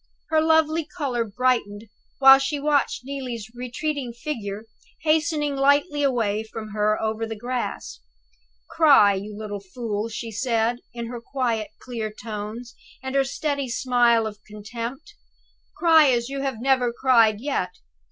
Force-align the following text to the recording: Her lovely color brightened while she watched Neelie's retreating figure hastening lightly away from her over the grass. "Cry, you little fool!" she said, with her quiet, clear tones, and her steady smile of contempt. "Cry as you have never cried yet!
Her 0.31 0.41
lovely 0.41 0.83
color 0.83 1.23
brightened 1.23 1.85
while 2.17 2.39
she 2.39 2.59
watched 2.59 3.03
Neelie's 3.05 3.51
retreating 3.53 4.13
figure 4.13 4.63
hastening 5.03 5.55
lightly 5.55 6.01
away 6.01 6.41
from 6.43 6.69
her 6.69 6.99
over 6.99 7.27
the 7.27 7.35
grass. 7.35 7.99
"Cry, 8.67 9.13
you 9.13 9.37
little 9.37 9.59
fool!" 9.59 10.09
she 10.09 10.31
said, 10.31 10.77
with 10.95 11.05
her 11.07 11.21
quiet, 11.21 11.67
clear 11.77 12.11
tones, 12.11 12.73
and 13.03 13.13
her 13.13 13.23
steady 13.23 13.69
smile 13.69 14.25
of 14.25 14.39
contempt. 14.47 15.13
"Cry 15.77 16.09
as 16.09 16.29
you 16.29 16.41
have 16.41 16.59
never 16.59 16.91
cried 16.91 17.39
yet! 17.39 17.75